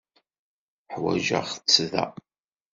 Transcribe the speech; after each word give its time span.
Ḥwajeɣ-tt 0.93 1.75
da. 1.91 2.05